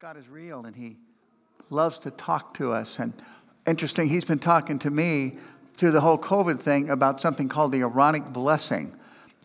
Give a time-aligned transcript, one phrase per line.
[0.00, 0.96] God is real and He
[1.70, 3.00] loves to talk to us.
[3.00, 3.12] And
[3.66, 5.38] interesting, He's been talking to me
[5.76, 8.94] through the whole COVID thing about something called the Aaronic blessing.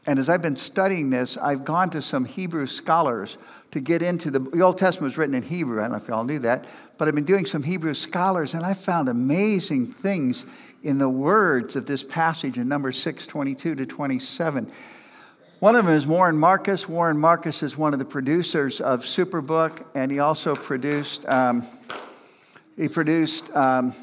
[0.06, 3.40] And as I've been studying this, I've gone to some Hebrew scholars
[3.72, 5.80] to get into the, the Old Testament was written in Hebrew.
[5.80, 6.66] I don't know if you all knew that,
[7.00, 10.46] but I've been doing some Hebrew scholars, and I found amazing things
[10.84, 14.72] in the words of this passage in Numbers 6 22 to 27.
[15.64, 16.90] One of them is Warren Marcus.
[16.90, 21.66] Warren Marcus is one of the producers of Superbook, and he also produced, um,
[22.76, 23.94] he produced, um,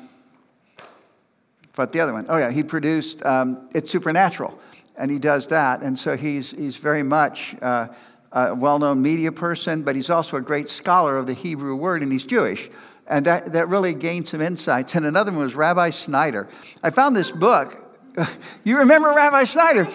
[1.75, 2.25] what the other one?
[2.31, 4.59] Oh, yeah, he produced um, It's Supernatural,
[4.97, 5.83] and he does that.
[5.83, 7.89] And so he's, he's very much uh,
[8.33, 12.03] a well known media person, but he's also a great scholar of the Hebrew word,
[12.03, 12.71] and he's Jewish.
[13.07, 14.95] And that, that really gained some insights.
[14.95, 16.49] And another one was Rabbi Snyder.
[16.83, 17.77] I found this book.
[18.65, 19.87] You remember Rabbi Snyder?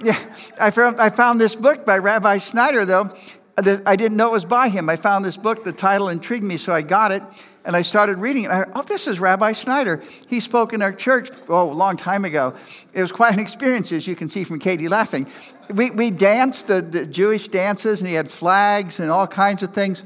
[0.00, 0.18] Yeah,
[0.60, 3.14] I found, I found this book by Rabbi Snyder, though.
[3.56, 4.88] Uh, I didn't know it was by him.
[4.88, 7.22] I found this book, the title intrigued me, so I got it
[7.68, 8.50] and I started reading it.
[8.50, 10.02] I, oh, this is Rabbi Snyder.
[10.28, 12.54] He spoke in our church, oh, a long time ago.
[12.94, 15.26] It was quite an experience, as you can see from Katie laughing.
[15.74, 19.74] We, we danced the, the Jewish dances, and he had flags and all kinds of
[19.74, 20.02] things.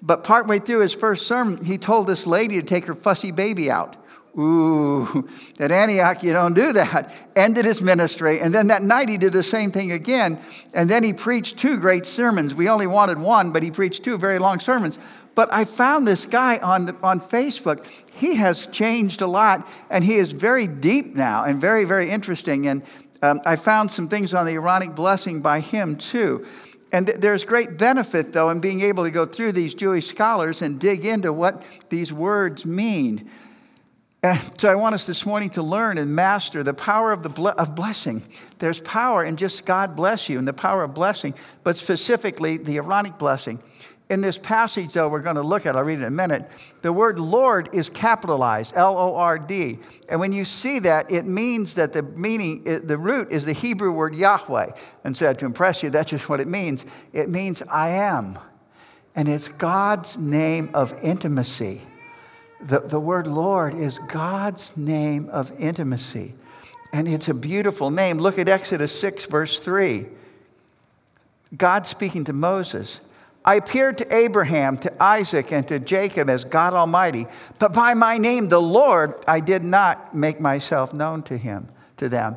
[0.00, 3.72] But partway through his first sermon, he told this lady to take her fussy baby
[3.72, 3.96] out.
[4.38, 5.28] Ooh,
[5.58, 7.12] at Antioch, you don't do that.
[7.34, 8.40] Ended his ministry.
[8.40, 10.38] And then that night, he did the same thing again.
[10.72, 12.54] And then he preached two great sermons.
[12.54, 15.00] We only wanted one, but he preached two very long sermons.
[15.34, 17.84] But I found this guy on, the, on Facebook.
[18.12, 22.68] He has changed a lot, and he is very deep now and very, very interesting.
[22.68, 22.84] And
[23.22, 26.46] um, I found some things on the Aaronic blessing by him, too.
[26.92, 30.62] And th- there's great benefit, though, in being able to go through these Jewish scholars
[30.62, 33.28] and dig into what these words mean.
[34.22, 37.30] And so I want us this morning to learn and master the power of, the
[37.30, 38.22] ble- of blessing.
[38.58, 42.76] There's power in just God bless you and the power of blessing, but specifically the
[42.76, 43.62] Aaronic blessing.
[44.10, 46.50] In this passage, though, we're going to look at, I'll read it in a minute,
[46.82, 49.78] the word Lord is capitalized, L O R D.
[50.08, 53.52] And when you see that, it means that the meaning, eh, the root is the
[53.52, 54.72] Hebrew word Yahweh.
[55.04, 56.84] And so to impress you, that's just what it means.
[57.12, 58.38] It means I am.
[59.14, 61.80] And it's God's name of intimacy.
[62.62, 66.34] The, the word Lord is God's name of intimacy.
[66.92, 68.18] And it's a beautiful name.
[68.18, 70.06] Look at Exodus 6, verse 3.
[71.56, 73.00] God speaking to Moses.
[73.44, 77.26] I appeared to Abraham, to Isaac, and to Jacob as God Almighty,
[77.58, 82.08] but by my name, the Lord, I did not make myself known to him, to
[82.08, 82.36] them.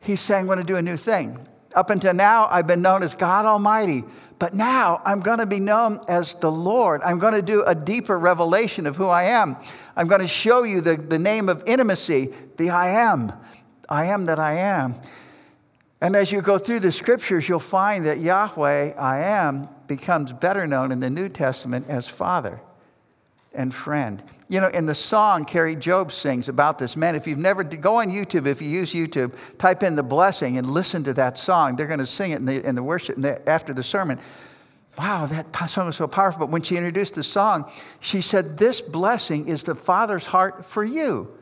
[0.00, 1.36] He's saying, I'm going to do a new thing.
[1.74, 4.04] Up until now, I've been known as God Almighty,
[4.40, 7.02] but now I'm going to be known as the Lord.
[7.04, 9.56] I'm going to do a deeper revelation of who I am.
[9.94, 13.34] I'm going to show you the, the name of intimacy, the I am.
[13.88, 14.94] I am that I am.
[16.00, 20.66] And as you go through the scriptures, you'll find that Yahweh, I am, becomes better
[20.66, 22.62] known in the New Testament as Father
[23.54, 24.22] and friend.
[24.48, 27.96] You know, in the song Kari Jobe sings about this, man, if you've never, go
[27.96, 31.76] on YouTube, if you use YouTube, type in the blessing and listen to that song.
[31.76, 34.18] They're going to sing it in the, in the worship in the, after the sermon.
[34.98, 36.40] Wow, that song was so powerful.
[36.40, 40.84] But when she introduced the song, she said, This blessing is the Father's heart for
[40.84, 41.32] you.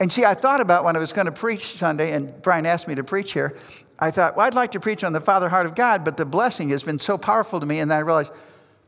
[0.00, 2.88] And see, I thought about when I was going to preach Sunday, and Brian asked
[2.88, 3.58] me to preach here.
[3.98, 6.24] I thought, well, I'd like to preach on the Father heart of God, but the
[6.24, 7.80] blessing has been so powerful to me.
[7.80, 8.32] And I realized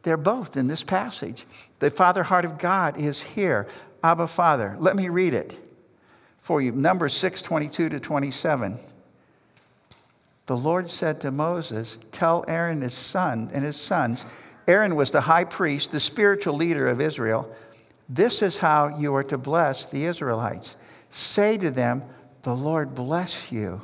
[0.02, 1.46] they're both in this passage.
[1.80, 3.66] The Father heart of God is here.
[4.02, 4.76] Abba Father.
[4.78, 5.58] Let me read it
[6.38, 6.72] for you.
[6.72, 8.78] Numbers 6 22 to 27.
[10.46, 14.24] The Lord said to Moses, Tell Aaron his son and his sons.
[14.66, 17.54] Aaron was the high priest, the spiritual leader of Israel.
[18.08, 20.76] This is how you are to bless the Israelites.
[21.08, 22.02] Say to them,
[22.42, 23.82] The Lord bless you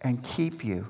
[0.00, 0.88] and keep you.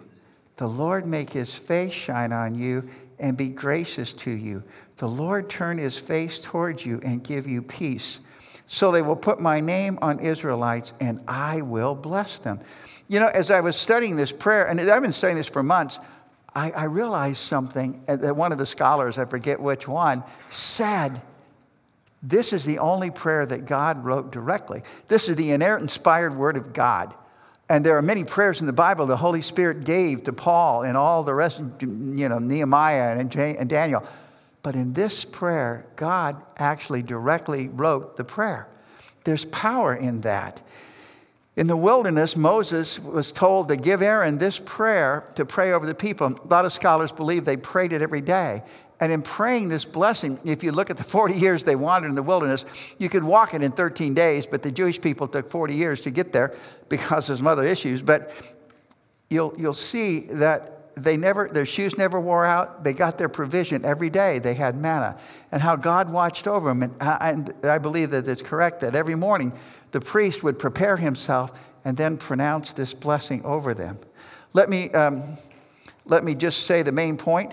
[0.57, 2.89] The Lord make his face shine on you
[3.19, 4.63] and be gracious to you.
[4.97, 8.21] The Lord turn his face towards you and give you peace.
[8.67, 12.61] So they will put my name on Israelites and I will bless them.
[13.09, 15.99] You know, as I was studying this prayer, and I've been studying this for months,
[16.55, 21.21] I, I realized something uh, that one of the scholars, I forget which one, said
[22.23, 24.83] this is the only prayer that God wrote directly.
[25.09, 27.15] This is the inerrant, inspired word of God.
[27.75, 30.97] And there are many prayers in the Bible the Holy Spirit gave to Paul and
[30.97, 34.07] all the rest, you know, Nehemiah and, and Daniel.
[34.63, 38.69] But in this prayer, God actually directly wrote the prayer.
[39.25, 40.63] There's power in that.
[41.57, 45.97] In the wilderness, Moses was told to give Aaron this prayer to pray over the
[45.97, 46.29] people.
[46.29, 48.63] A lot of scholars believe they prayed it every day.
[49.01, 52.15] And in praying this blessing, if you look at the 40 years they wandered in
[52.15, 52.65] the wilderness,
[52.99, 56.11] you could walk it in 13 days, but the Jewish people took 40 years to
[56.11, 56.55] get there
[56.89, 58.03] because of some other issues.
[58.03, 58.33] But
[59.31, 62.85] you'll, you'll see that they never, their shoes never wore out.
[62.85, 64.39] They got their provision every day.
[64.39, 65.19] They had manna.
[65.51, 66.85] And how God watched over them.
[66.85, 69.53] And I, and I believe that it's correct that every morning
[69.91, 71.53] the priest would prepare himself
[71.85, 73.99] and then pronounce this blessing over them.
[74.53, 75.23] Let me, um,
[76.05, 77.53] let me just say the main point.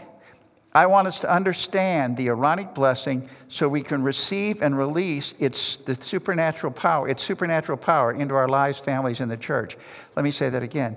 [0.74, 5.78] I want us to understand the Aaronic blessing so we can receive and release its
[5.78, 9.78] the supernatural power, its supernatural power into our lives, families, and the church.
[10.16, 10.96] Let me say that again.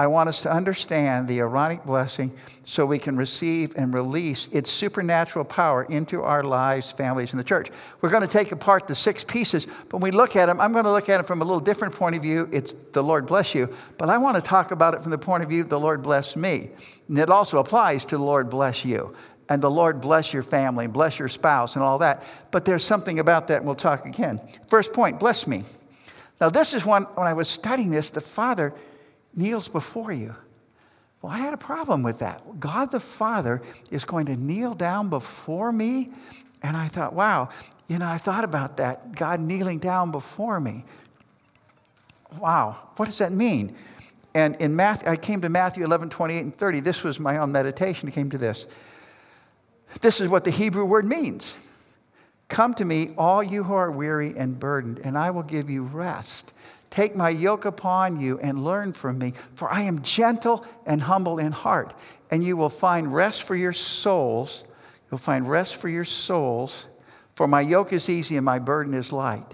[0.00, 2.32] I want us to understand the Aaronic blessing
[2.64, 7.44] so we can receive and release its supernatural power into our lives, families, and the
[7.44, 7.68] church.
[8.00, 10.72] We're going to take apart the six pieces, but when we look at them, I'm
[10.72, 12.48] going to look at them from a little different point of view.
[12.50, 13.68] It's the Lord bless you,
[13.98, 16.02] but I want to talk about it from the point of view of the Lord
[16.02, 16.70] bless me.
[17.08, 19.14] And it also applies to the Lord bless you.
[19.50, 22.22] And the Lord bless your family, and bless your spouse, and all that.
[22.52, 24.40] But there's something about that, and we'll talk again.
[24.68, 25.64] First point bless me.
[26.40, 28.72] Now, this is one, when I was studying this, the Father
[29.34, 30.34] kneels before you.
[31.22, 32.58] Well, I had a problem with that.
[32.58, 33.60] God the Father
[33.90, 36.10] is going to kneel down before me.
[36.62, 37.50] And I thought, wow,
[37.88, 39.12] you know, I thought about that.
[39.12, 40.84] God kneeling down before me.
[42.38, 43.74] Wow, what does that mean?
[44.34, 46.80] And in Matthew, I came to Matthew 11, 28 and 30.
[46.80, 48.08] This was my own meditation.
[48.08, 48.66] I came to this.
[50.00, 51.56] This is what the Hebrew word means
[52.50, 55.84] Come to me, all you who are weary and burdened, and I will give you
[55.84, 56.52] rest.
[56.90, 61.38] Take my yoke upon you and learn from me, for I am gentle and humble
[61.38, 61.94] in heart,
[62.30, 64.64] and you will find rest for your souls.
[65.10, 66.88] You'll find rest for your souls,
[67.36, 69.46] for my yoke is easy and my burden is light.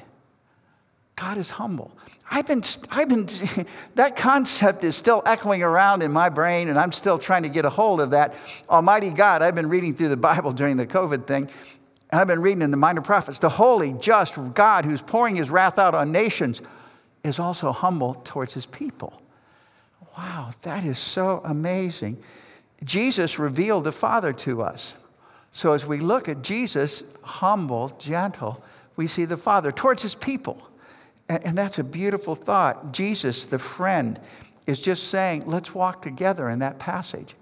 [1.14, 1.96] God is humble.
[2.30, 3.28] I've been, I've been,
[3.94, 7.64] that concept is still echoing around in my brain, and I'm still trying to get
[7.64, 8.34] a hold of that.
[8.68, 11.50] Almighty God, I've been reading through the Bible during the COVID thing,
[12.10, 13.38] and I've been reading in the Minor Prophets.
[13.38, 16.62] The holy, just God who's pouring his wrath out on nations
[17.26, 19.22] is also humble towards his people.
[20.16, 22.22] Wow, that is so amazing.
[22.84, 24.96] Jesus revealed the Father to us.
[25.50, 28.62] So as we look at Jesus, humble, gentle,
[28.96, 30.70] we see the Father towards his people.
[31.28, 32.92] And, that's a beautiful thought.
[32.92, 34.20] Jesus, the friend,
[34.66, 37.34] is just saying, let's walk together in that passage.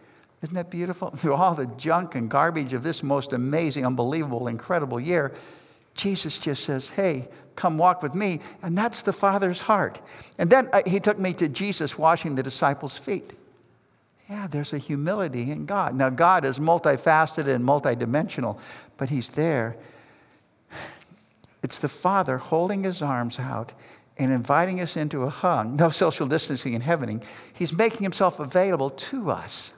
[0.42, 1.10] Isn't that beautiful?
[1.16, 5.32] Through all the junk and garbage of this most amazing, unbelievable, incredible year,
[5.94, 8.40] Jesus just says, hey, Come walk with me.
[8.62, 10.00] And that's the Father's heart.
[10.38, 13.32] And then uh, he took me to Jesus washing the disciples' feet.
[14.28, 15.94] Yeah, there's a humility in God.
[15.94, 18.58] Now, God is multifaceted and multidimensional,
[18.96, 19.76] but he's there.
[21.62, 23.72] It's the Father holding his arms out
[24.16, 25.78] and inviting us into a hug.
[25.78, 27.22] No social distancing in heaven.
[27.52, 29.72] He's making himself available to us.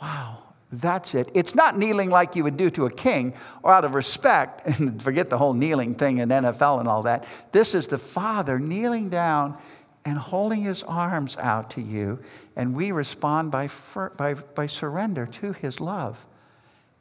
[0.00, 0.47] Wow.
[0.70, 1.30] That's it.
[1.32, 3.32] It's not kneeling like you would do to a king
[3.62, 7.26] or out of respect, and forget the whole kneeling thing in NFL and all that.
[7.52, 9.56] This is the Father kneeling down
[10.04, 12.18] and holding his arms out to you,
[12.56, 13.68] and we respond by,
[14.16, 16.24] by, by surrender to his love.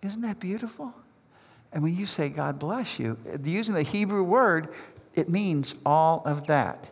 [0.01, 0.93] Isn't that beautiful?
[1.71, 4.73] And when you say, God bless you, using the Hebrew word,
[5.13, 6.89] it means all of that.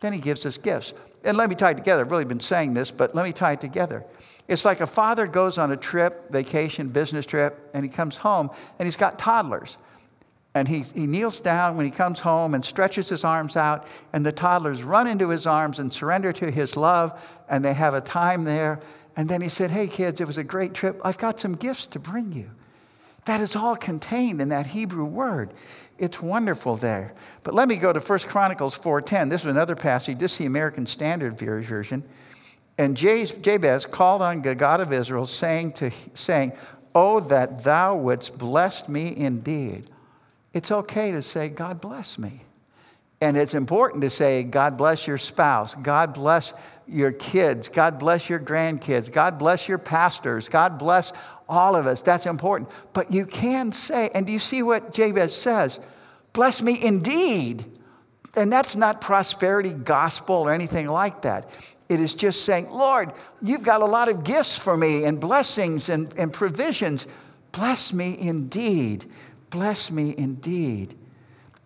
[0.00, 0.94] Then he gives us gifts.
[1.24, 2.02] And let me tie it together.
[2.02, 4.04] I've really been saying this, but let me tie it together.
[4.46, 8.50] It's like a father goes on a trip, vacation, business trip, and he comes home
[8.78, 9.78] and he's got toddlers.
[10.54, 14.24] And he, he kneels down when he comes home and stretches his arms out, and
[14.24, 18.00] the toddlers run into his arms and surrender to his love, and they have a
[18.00, 18.80] time there.
[19.16, 21.00] And then he said, Hey, kids, it was a great trip.
[21.04, 22.50] I've got some gifts to bring you.
[23.24, 25.54] That is all contained in that Hebrew word.
[25.98, 27.14] It's wonderful there.
[27.42, 29.30] But let me go to 1 Chronicles 4.10.
[29.30, 30.18] This is another passage.
[30.18, 32.04] This is the American Standard Version.
[32.76, 36.52] And Jabez called on the God of Israel, saying, to, saying,
[36.94, 39.90] Oh, that thou wouldst bless me indeed.
[40.52, 42.42] It's okay to say, God bless me.
[43.20, 45.74] And it's important to say, God bless your spouse.
[45.74, 46.54] God bless
[46.86, 47.68] your kids.
[47.68, 49.10] God bless your grandkids.
[49.10, 50.48] God bless your pastors.
[50.48, 51.12] God bless
[51.48, 52.02] all of us.
[52.02, 52.70] That's important.
[52.92, 55.80] But you can say, and do you see what Jabez says?
[56.32, 57.64] Bless me indeed.
[58.36, 61.48] And that's not prosperity gospel or anything like that.
[61.88, 63.12] It is just saying, Lord,
[63.42, 67.06] you've got a lot of gifts for me and blessings and, and provisions.
[67.52, 69.04] Bless me indeed.
[69.50, 70.96] Bless me indeed.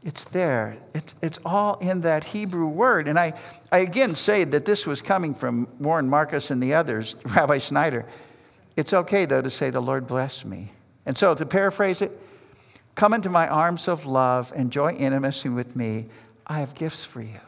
[0.03, 0.79] It's there.
[0.95, 3.09] It's, it's all in that Hebrew word.
[3.09, 3.35] And I,
[3.71, 8.05] I again say that this was coming from Warren Marcus and the others, Rabbi Snyder.
[8.77, 10.73] It's okay, though, to say, The Lord bless me.
[11.05, 12.13] And so, to paraphrase it,
[12.95, 16.07] come into my arms of love, enjoy intimacy with me.
[16.47, 17.41] I have gifts for you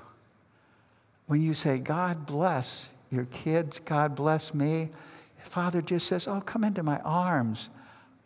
[1.30, 4.88] when you say, God bless your kids, God bless me,
[5.38, 7.70] Father just says, Oh, come into my arms.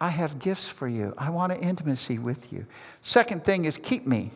[0.01, 1.13] I have gifts for you.
[1.19, 2.65] I want an intimacy with you.
[3.03, 4.31] Second thing is keep me.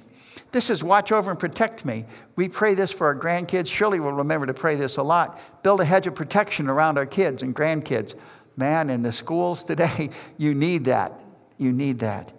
[0.52, 2.04] This is watch over and protect me.
[2.36, 3.68] We pray this for our grandkids.
[3.68, 5.40] Surely we'll remember to pray this a lot.
[5.62, 8.16] Build a hedge of protection around our kids and grandkids.
[8.58, 11.18] Man, in the schools today, you need that.
[11.56, 12.32] You need that.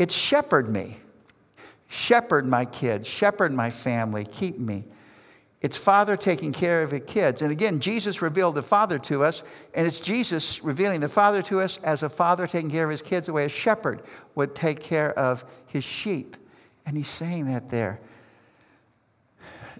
[0.00, 0.96] It's shepherd me.
[1.86, 4.86] Shepherd my kids, shepherd my family, keep me.
[5.62, 7.42] It's Father taking care of his kids.
[7.42, 9.42] And again, Jesus revealed the Father to us,
[9.74, 13.02] and it's Jesus revealing the Father to us as a father taking care of his
[13.02, 14.02] kids the way a shepherd
[14.34, 16.36] would take care of his sheep.
[16.84, 18.00] And he's saying that there.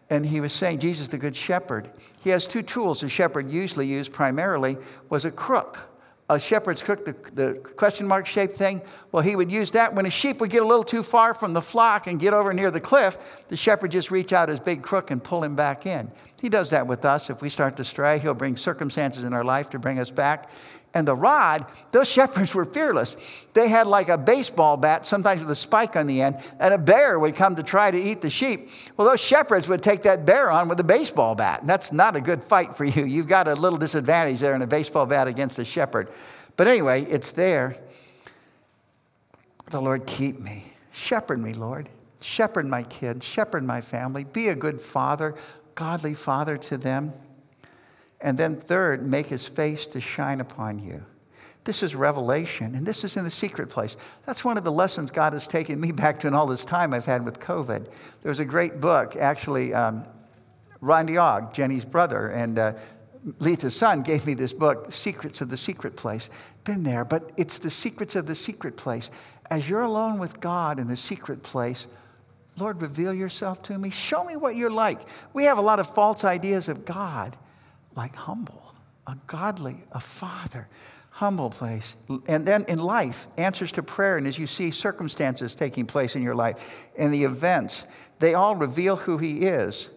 [0.09, 1.91] And he was saying, Jesus, the good shepherd.
[2.23, 4.79] He has two tools a shepherd usually used primarily
[5.09, 5.89] was a crook
[6.29, 9.95] a shepherd's crook, the, the question mark shaped thing, well, he would use that.
[9.95, 12.53] When a sheep would get a little too far from the flock and get over
[12.53, 13.17] near the cliff,
[13.49, 16.11] the shepherd just reach out his big crook and pull him back in.
[16.41, 17.31] He does that with us.
[17.31, 20.51] If we start to stray, he'll bring circumstances in our life to bring us back
[20.97, 23.19] and the rod, those shepherds were fearless.
[23.53, 26.79] They had like a baseball bat, sometimes with a spike on the end, and a
[26.79, 28.71] bear would come to try to eat the sheep.
[28.97, 31.61] Well, those shepherds would take that bear on with a baseball bat.
[31.61, 33.05] And that's not a good fight for you.
[33.05, 36.09] You've got a little disadvantage there in a baseball bat against a shepherd.
[36.57, 37.77] But anyway, it's there.
[39.69, 40.73] The Lord keep me.
[40.93, 41.91] Shepherd me, Lord.
[42.23, 43.23] Shepherd my kids.
[43.27, 44.25] Shepherd my family.
[44.25, 45.35] Be a good father,
[45.75, 47.13] godly father to them.
[48.21, 51.05] And then, third, make his face to shine upon you.
[51.65, 53.97] This is revelation, and this is in the secret place.
[54.25, 56.95] That's one of the lessons God has taken me back to in all this time
[56.95, 57.87] I've had with COVID.
[58.23, 60.05] There's a great book, actually, um,
[60.81, 62.73] Randy Ogg, Jenny's brother, and uh,
[63.41, 66.31] Letha's son gave me this book, Secrets of the Secret Place.
[66.63, 69.11] Been there, but it's the secrets of the secret place.
[69.51, 71.89] As you're alone with God in the secret place,
[72.57, 73.91] Lord, reveal yourself to me.
[73.91, 75.01] Show me what you're like.
[75.33, 77.37] We have a lot of false ideas of God
[77.97, 78.75] like humble,
[79.07, 80.69] a godly, a father,
[81.11, 81.97] humble place.
[82.27, 86.23] And then in life, answers to prayer, and as you see circumstances taking place in
[86.23, 87.87] your life and the events,
[88.19, 89.89] they all reveal who He is.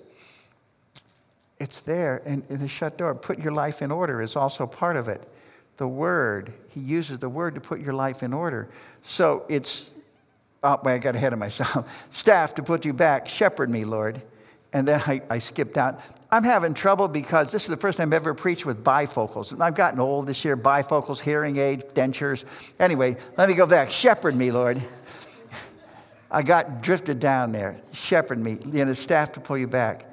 [1.59, 3.13] It's there in, in the shut door.
[3.15, 5.27] Put your life in order is also part of it.
[5.75, 8.69] The word, He uses the word to put your life in order.
[9.01, 9.91] So it's,
[10.63, 12.07] oh, I got ahead of myself.
[12.11, 14.21] Staff to put you back, shepherd me, Lord.
[14.71, 15.99] And then I, I skipped out.
[16.31, 19.59] I'm having trouble because this is the first time I've ever preached with bifocals.
[19.59, 22.45] I've gotten old this year, bifocals, hearing aids, dentures.
[22.79, 23.89] Anyway, let me go back.
[23.89, 24.81] Shepherd me, Lord.
[26.31, 27.81] I got drifted down there.
[27.91, 28.57] Shepherd me.
[28.67, 30.05] You know, staff to pull you back.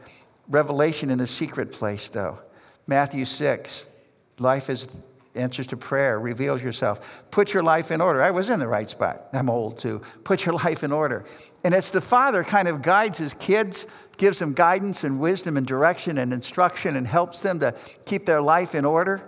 [0.49, 2.41] Revelation in the secret place, though.
[2.87, 3.85] Matthew 6.
[4.39, 5.03] Life is
[5.37, 7.25] answers to prayer, reveals yourself.
[7.31, 8.23] Put your life in order.
[8.23, 9.29] I was in the right spot.
[9.33, 10.03] I'm old too.
[10.25, 11.25] Put your life in order.
[11.65, 15.67] And it's the father kind of guides his kids gives them guidance and wisdom and
[15.67, 17.75] direction and instruction and helps them to
[18.05, 19.23] keep their life in order.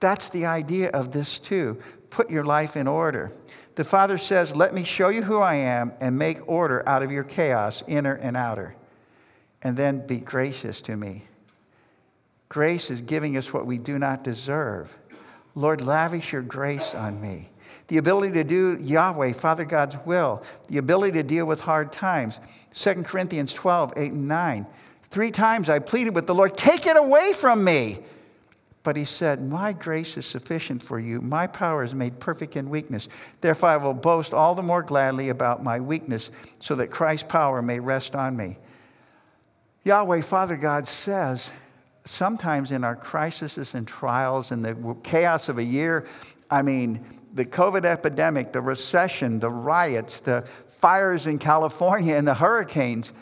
[0.00, 1.80] That's the idea of this too.
[2.10, 3.32] Put your life in order.
[3.74, 7.10] The Father says, Let me show you who I am and make order out of
[7.10, 8.74] your chaos, inner and outer.
[9.62, 11.24] And then be gracious to me.
[12.48, 14.98] Grace is giving us what we do not deserve.
[15.54, 17.50] Lord, lavish your grace on me
[17.92, 22.40] the ability to do Yahweh, Father God's will, the ability to deal with hard times.
[22.72, 24.66] 2 Corinthians 12, 8 and 9.
[25.02, 27.98] Three times I pleaded with the Lord, take it away from me.
[28.82, 31.20] But he said, My grace is sufficient for you.
[31.20, 33.10] My power is made perfect in weakness.
[33.42, 36.30] Therefore, I will boast all the more gladly about my weakness,
[36.60, 38.56] so that Christ's power may rest on me.
[39.84, 41.52] Yahweh, Father God, says,
[42.04, 46.06] sometimes in our crises and trials and the chaos of a year,
[46.50, 52.34] I mean, the COVID epidemic, the recession, the riots, the fires in California, and the
[52.34, 53.12] hurricanes,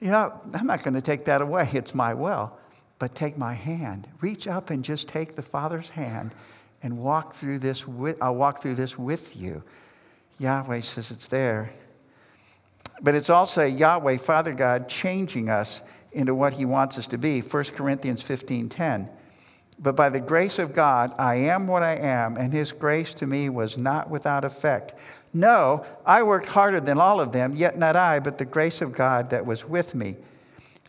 [0.00, 1.68] you know, I'm not going to take that away.
[1.72, 2.56] It's my will.
[2.98, 4.08] But take my hand.
[4.20, 6.34] Reach up and just take the Father's hand
[6.82, 9.62] and walk through this with, I'll walk through this with you.
[10.38, 11.70] Yahweh says it's there.
[13.02, 15.82] But it's also Yahweh, Father God, changing us
[16.16, 17.40] into what he wants us to be.
[17.40, 19.10] 1 Corinthians 15 10.
[19.78, 23.26] But by the grace of God, I am what I am, and his grace to
[23.26, 24.94] me was not without effect.
[25.34, 28.92] No, I worked harder than all of them, yet not I, but the grace of
[28.92, 30.16] God that was with me.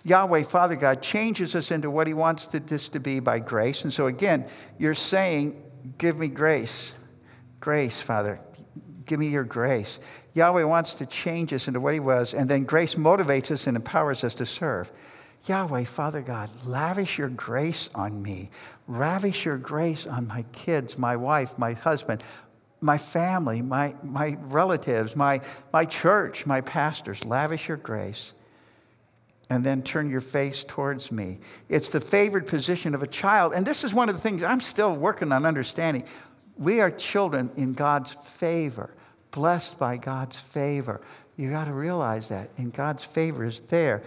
[0.05, 3.83] Yahweh, Father God, changes us into what he wants this to be by grace.
[3.83, 5.61] And so again, you're saying,
[5.97, 6.93] Give me grace.
[7.59, 8.39] Grace, Father.
[9.07, 9.99] Give me your grace.
[10.33, 13.75] Yahweh wants to change us into what he was, and then grace motivates us and
[13.75, 14.91] empowers us to serve.
[15.45, 18.49] Yahweh, Father God, lavish your grace on me.
[18.85, 22.23] Ravish your grace on my kids, my wife, my husband,
[22.81, 27.25] my family, my, my relatives, my, my church, my pastors.
[27.25, 28.33] Lavish your grace.
[29.49, 31.39] And then turn your face towards me.
[31.69, 33.53] It's the favored position of a child.
[33.53, 36.03] And this is one of the things I'm still working on understanding.
[36.57, 38.93] We are children in God's favor,
[39.37, 40.99] blessed by God's favor.
[41.35, 42.49] You got to realize that.
[42.57, 44.01] And God's favor is there.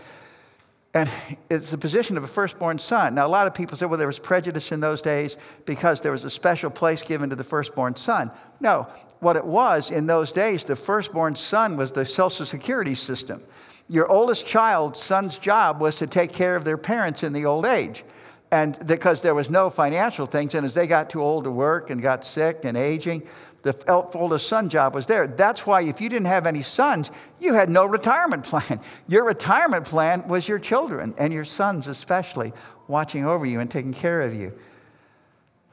[0.92, 1.08] And
[1.48, 3.14] it's the position of a firstborn son.
[3.14, 6.10] Now, a lot of people say, well, there was prejudice in those days because there
[6.10, 8.32] was a special place given to the firstborn son.
[8.58, 8.88] No,
[9.20, 13.40] what it was in those days, the firstborn son was the social security system.
[13.88, 17.66] Your oldest child's son's job was to take care of their parents in the old
[17.66, 18.02] age.
[18.52, 21.90] And because there was no financial things, and as they got too old to work
[21.90, 23.22] and got sick and aging,
[23.62, 25.26] the oldest son job was there.
[25.26, 28.80] That's why if you didn't have any sons, you had no retirement plan.
[29.06, 32.52] Your retirement plan was your children and your sons, especially,
[32.88, 34.52] watching over you and taking care of you.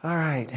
[0.03, 0.50] All right.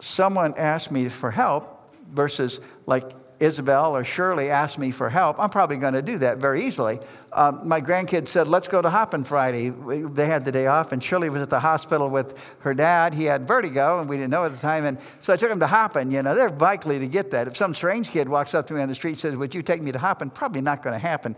[0.00, 5.50] Someone asked me for help versus like Isabel or Shirley asked me for help, I'm
[5.50, 6.98] probably going to do that very easily.
[7.32, 9.70] Um, my grandkids said, Let's go to Hoppin Friday.
[9.70, 13.14] They had the day off, and Shirley was at the hospital with her dad.
[13.14, 14.84] He had vertigo, and we didn't know at the time.
[14.84, 16.10] And so I took him to Hoppin.
[16.10, 17.46] You know, they're likely to get that.
[17.46, 19.62] If some strange kid walks up to me on the street and says, Would you
[19.62, 20.30] take me to Hoppin?
[20.30, 21.36] Probably not going to happen.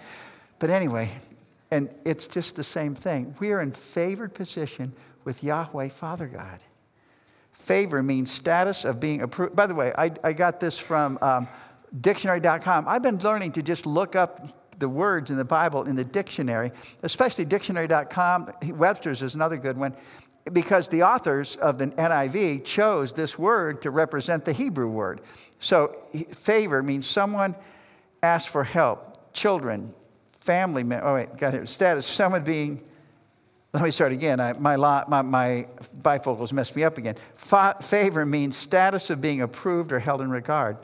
[0.59, 1.11] But anyway,
[1.71, 3.35] and it's just the same thing.
[3.41, 4.93] We are in favored position
[5.25, 6.61] with Yahweh, Father God.
[7.53, 9.55] Favor means status of being approved.
[9.55, 11.19] By the way, I, I got this from.
[11.21, 11.47] Um,
[11.99, 12.87] dictionary.com.
[12.89, 14.47] I've been learning to just look up
[14.79, 18.53] the words in the Bible in the dictionary, especially dictionary.com.
[18.69, 19.95] Webster's is another good one
[20.53, 25.21] because the authors of the NIV chose this word to represent the Hebrew word.
[25.59, 25.95] So,
[26.33, 27.55] favor means someone
[28.23, 29.95] asks for help, children,
[30.33, 32.83] family, oh wait, got it, status, someone being,
[33.75, 34.41] let me start again.
[34.41, 35.67] I, my, my, my
[36.01, 37.17] bifocals messed me up again.
[37.37, 40.79] Fa- favor means status of being approved or held in regard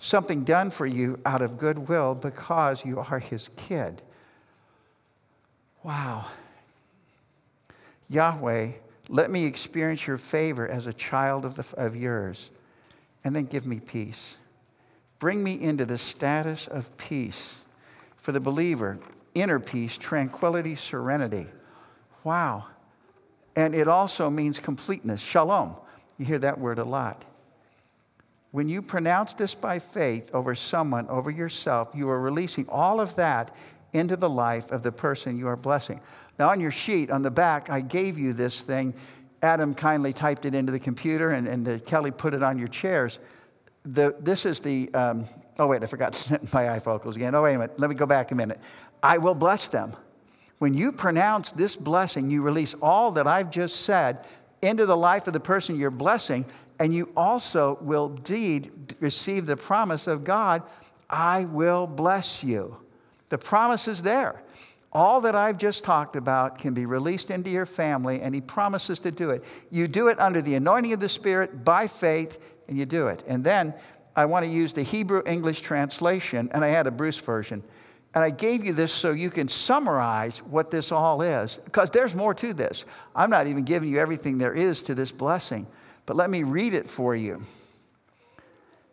[0.00, 4.02] something done for you out of goodwill because you are his kid.
[5.82, 6.26] Wow.
[8.08, 8.72] Yahweh,
[9.08, 12.50] let me experience your favor as a child of, the, of yours,
[13.22, 14.38] and then give me peace.
[15.18, 17.60] Bring me into the status of peace.
[18.16, 18.98] For the believer,
[19.34, 21.46] inner peace, tranquility, serenity.
[22.24, 22.66] Wow.
[23.56, 25.74] And it also means completeness, shalom.
[26.18, 27.24] You hear that word a lot.
[28.52, 33.14] When you pronounce this by faith over someone, over yourself, you are releasing all of
[33.16, 33.54] that
[33.92, 36.00] into the life of the person you are blessing.
[36.38, 38.94] Now, on your sheet on the back, I gave you this thing.
[39.42, 42.68] Adam kindly typed it into the computer, and, and uh, Kelly put it on your
[42.68, 43.20] chairs.
[43.84, 45.24] The, this is the, um,
[45.58, 47.34] oh, wait, I forgot my ifocals again.
[47.34, 47.78] Oh, wait a minute.
[47.78, 48.60] Let me go back a minute.
[49.02, 49.94] I will bless them.
[50.58, 54.26] When you pronounce this blessing, you release all that I've just said
[54.60, 56.44] into the life of the person you're blessing,
[56.80, 60.62] and you also will indeed receive the promise of God
[61.08, 62.76] I will bless you.
[63.30, 64.42] The promise is there.
[64.92, 69.00] All that I've just talked about can be released into your family, and He promises
[69.00, 69.44] to do it.
[69.70, 72.38] You do it under the anointing of the Spirit by faith,
[72.68, 73.22] and you do it.
[73.26, 73.74] And then
[74.16, 77.62] I want to use the Hebrew English translation, and I had a Bruce version.
[78.14, 82.14] And I gave you this so you can summarize what this all is, because there's
[82.14, 82.84] more to this.
[83.14, 85.66] I'm not even giving you everything there is to this blessing.
[86.06, 87.42] But let me read it for you.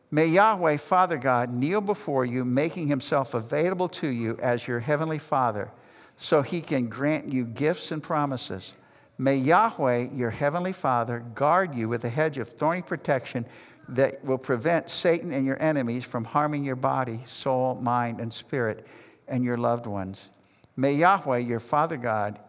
[0.10, 5.20] May Yahweh, Father God, kneel before you, making himself available to you as your heavenly
[5.20, 5.70] Father,
[6.16, 8.76] so he can grant you gifts and promises.
[9.18, 13.46] May Yahweh, your heavenly Father, guard you with a hedge of thorny protection
[13.90, 18.86] that will prevent Satan and your enemies from harming your body, soul, mind, and spirit,
[19.28, 20.30] and your loved ones.
[20.76, 22.40] May Yahweh, your Father God,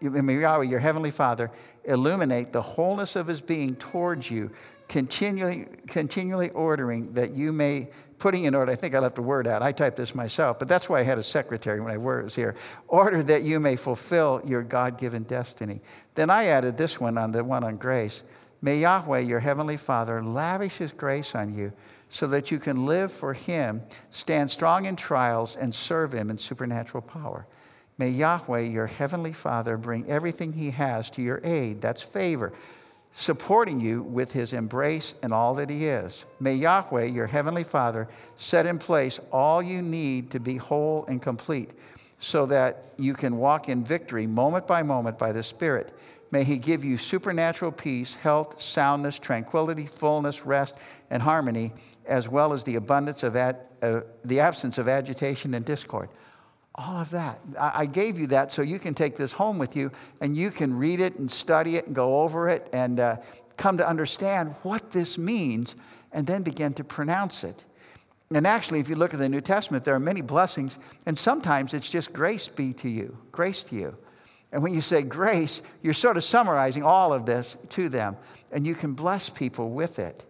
[0.00, 1.50] may Yahweh, your heavenly Father,
[1.84, 4.50] illuminate the wholeness of his being towards you,
[4.88, 9.46] continually, continually ordering that you may, putting in order, I think I left a word
[9.46, 9.62] out.
[9.62, 12.54] I typed this myself, but that's why I had a secretary when I was here.
[12.88, 15.80] Order that you may fulfill your God given destiny.
[16.14, 18.22] Then I added this one on the one on grace.
[18.60, 21.72] May Yahweh, your heavenly Father, lavish his grace on you
[22.08, 26.36] so that you can live for him, stand strong in trials, and serve him in
[26.36, 27.46] supernatural power.
[27.98, 31.80] May Yahweh, your heavenly Father, bring everything he has to your aid.
[31.80, 32.52] That's favor,
[33.12, 36.24] supporting you with his embrace and all that he is.
[36.40, 41.20] May Yahweh, your heavenly Father, set in place all you need to be whole and
[41.20, 41.72] complete
[42.18, 45.92] so that you can walk in victory moment by moment by the Spirit.
[46.30, 50.76] May he give you supernatural peace, health, soundness, tranquility, fullness, rest,
[51.10, 51.72] and harmony,
[52.06, 56.08] as well as the abundance of ad, uh, the absence of agitation and discord.
[56.74, 57.38] All of that.
[57.58, 60.74] I gave you that so you can take this home with you and you can
[60.74, 63.16] read it and study it and go over it and uh,
[63.58, 65.76] come to understand what this means
[66.12, 67.64] and then begin to pronounce it.
[68.34, 71.74] And actually, if you look at the New Testament, there are many blessings, and sometimes
[71.74, 73.96] it's just grace be to you, grace to you.
[74.52, 78.16] And when you say grace, you're sort of summarizing all of this to them,
[78.50, 80.24] and you can bless people with it.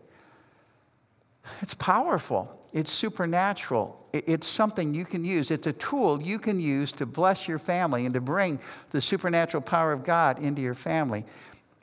[1.60, 5.50] It's powerful, it's supernatural, it's something you can use.
[5.50, 8.58] It's a tool you can use to bless your family and to bring
[8.90, 11.24] the supernatural power of God into your family.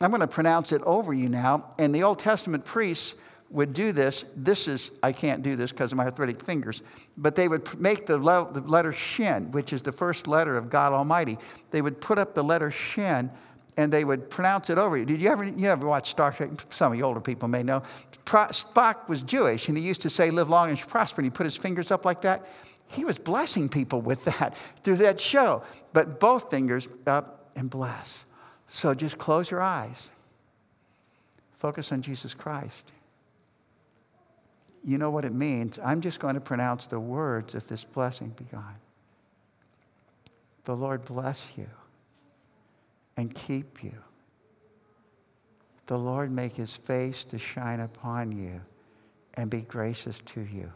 [0.02, 1.72] I'm going to pronounce it over you now.
[1.78, 3.16] And the Old Testament priests
[3.50, 4.26] would do this.
[4.36, 6.84] This is, I can't do this because of my arthritic fingers,
[7.18, 11.38] but they would make the, letter shin, which is the first letter of God Almighty.
[11.72, 13.32] They would put up the letter shin
[13.80, 15.06] and they would pronounce it over you.
[15.06, 16.50] Did you ever, you ever watch Star Trek?
[16.70, 17.82] Some of you older people may know.
[18.26, 21.46] Spock was Jewish and he used to say, live long and prosper, and he put
[21.46, 22.46] his fingers up like that.
[22.88, 25.64] He was blessing people with that through that show.
[25.94, 28.26] But both fingers up and bless.
[28.68, 30.12] So just close your eyes.
[31.54, 32.92] Focus on Jesus Christ
[34.82, 35.78] you know what it means.
[35.84, 38.76] I'm just going to pronounce the words of this blessing be God.
[40.64, 41.68] The Lord bless you
[43.20, 43.94] and keep you.
[45.86, 48.62] The Lord make his face to shine upon you
[49.36, 50.72] and be gracious to you.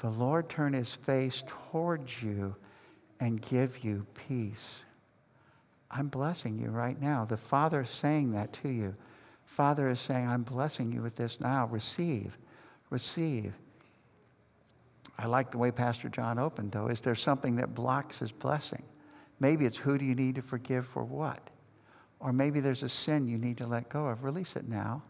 [0.00, 2.56] The Lord turn his face towards you
[3.20, 4.84] and give you peace.
[5.90, 7.24] I'm blessing you right now.
[7.24, 8.96] The Father is saying that to you.
[9.46, 11.66] Father is saying, I'm blessing you with this now.
[11.66, 12.36] Receive
[12.94, 13.52] receive.
[15.18, 16.86] I like the way Pastor John opened, though.
[16.86, 18.84] Is there something that blocks his blessing?
[19.40, 21.50] Maybe it's who do you need to forgive for what?
[22.20, 24.24] Or maybe there's a sin you need to let go of.
[24.24, 25.02] Release it now.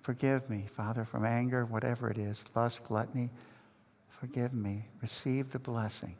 [0.00, 3.30] Forgive me, Father, from anger, whatever it is, lust, gluttony.
[4.08, 4.86] Forgive me.
[5.00, 6.16] Receive the blessing.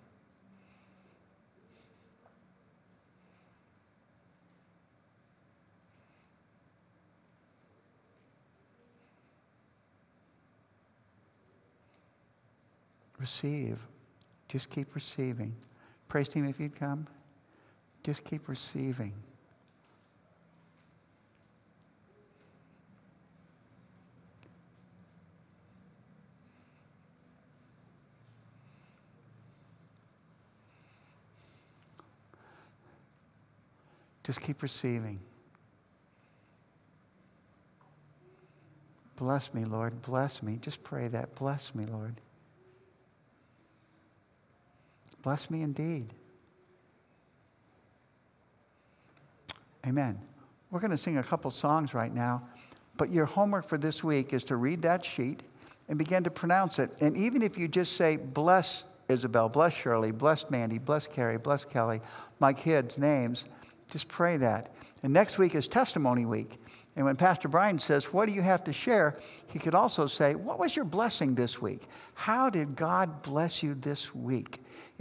[13.27, 13.85] receive.
[14.47, 15.53] Just keep receiving.
[16.09, 17.07] Praise team, if you'd come,
[18.03, 19.13] just keep receiving.
[34.27, 35.21] Just keep receiving.
[39.15, 40.03] Bless me, Lord.
[40.03, 40.59] Bless me.
[40.61, 41.37] Just pray that.
[41.37, 42.21] Bless me, Lord.
[45.27, 46.15] Bless me indeed.
[49.85, 50.21] Amen.
[50.71, 52.45] We're going to sing a couple songs right now,
[52.97, 55.43] but your homework for this week is to read that sheet
[55.89, 56.91] and begin to pronounce it.
[57.01, 61.65] And even if you just say, bless Isabel, bless Shirley, bless Mandy, bless Carrie, bless
[61.65, 62.01] Kelly,
[62.39, 63.47] my kids' names,
[63.91, 64.77] just pray that.
[65.03, 66.57] And next week is testimony week.
[66.97, 69.17] And when Pastor Brian says, What do you have to share?
[69.53, 71.83] he could also say, What was your blessing this week?
[72.15, 74.59] How did God bless you this week?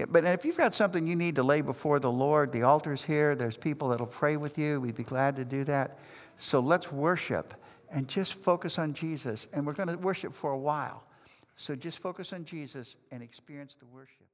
[0.09, 3.33] But if you've got something you need to lay before the Lord, the altar's here.
[3.33, 4.81] There's people that'll pray with you.
[4.81, 5.99] We'd be glad to do that.
[6.35, 7.53] So let's worship
[7.89, 9.47] and just focus on Jesus.
[9.53, 11.05] And we're going to worship for a while.
[11.55, 14.27] So just focus on Jesus and experience the worship.